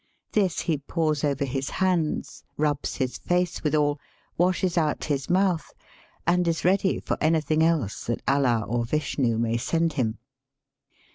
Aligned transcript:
This 0.31 0.61
he 0.61 0.79
pours 0.79 1.23
over 1.23 1.45
his 1.45 1.69
hands, 1.69 2.43
rubs 2.57 2.95
his 2.95 3.19
face 3.19 3.61
withal, 3.63 3.99
washes 4.35 4.75
out 4.75 5.03
his 5.03 5.29
mouth, 5.29 5.71
and 6.25 6.47
is 6.47 6.65
ready 6.65 6.99
for 6.99 7.19
any 7.21 7.39
thing 7.41 7.61
else 7.61 8.05
that 8.05 8.23
Allah 8.27 8.65
or 8.67 8.83
Vishnu 8.83 9.37
may 9.37 9.57
send 9.57 9.93
him. 9.93 10.17